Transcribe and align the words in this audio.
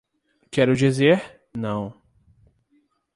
Quero 0.49 0.73
dizer, 0.75 1.39
não. 1.55 1.93